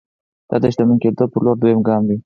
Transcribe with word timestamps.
دا 0.49 0.55
د 0.61 0.65
شتمن 0.73 0.97
کېدو 1.03 1.25
پر 1.31 1.39
لور 1.45 1.57
دویم 1.59 1.81
ګام 1.87 2.01
دی 2.09 2.17